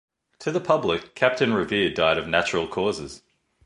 To 0.39 0.51
the 0.51 0.59
public, 0.59 1.13
Captain 1.13 1.53
Revere 1.53 1.91
died 1.93 2.17
of 2.17 2.27
natural 2.27 2.67
causes. 2.67 3.21